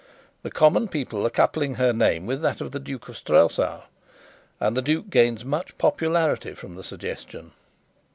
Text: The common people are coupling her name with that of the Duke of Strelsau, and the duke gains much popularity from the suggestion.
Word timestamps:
The 0.41 0.49
common 0.49 0.87
people 0.87 1.27
are 1.27 1.29
coupling 1.29 1.75
her 1.75 1.93
name 1.93 2.25
with 2.25 2.41
that 2.41 2.59
of 2.59 2.71
the 2.71 2.79
Duke 2.79 3.07
of 3.07 3.15
Strelsau, 3.17 3.83
and 4.59 4.75
the 4.75 4.81
duke 4.81 5.11
gains 5.11 5.45
much 5.45 5.77
popularity 5.77 6.55
from 6.55 6.73
the 6.73 6.83
suggestion. 6.83 7.51